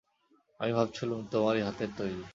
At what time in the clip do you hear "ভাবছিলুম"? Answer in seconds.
0.73-1.19